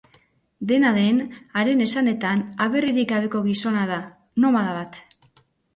Dena 0.71 0.93
den, 0.95 1.19
haren 1.61 1.85
esanetan, 1.87 2.43
aberririk 2.67 3.13
gabeko 3.15 3.47
gizona 3.51 3.87
da, 3.95 4.03
nomada 4.47 4.79
bat. 4.81 5.03